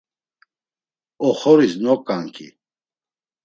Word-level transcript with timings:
Oxoris 1.27 1.73
noǩanǩi. 1.83 2.47